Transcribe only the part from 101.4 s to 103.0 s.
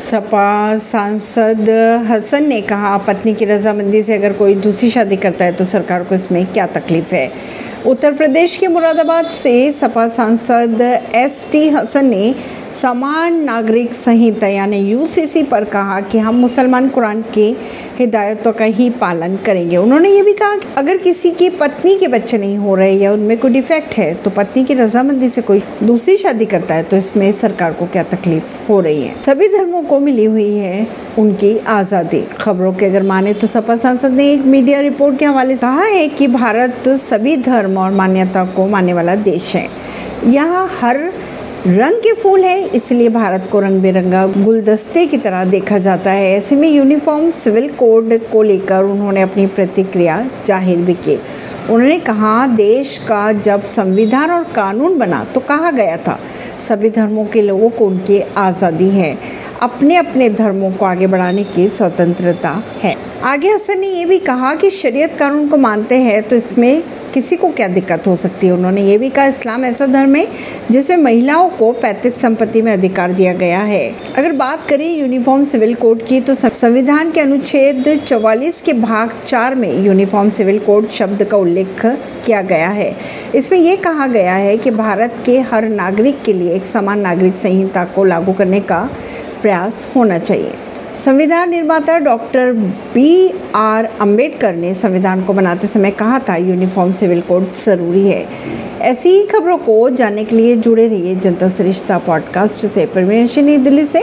Sarishta podcast से।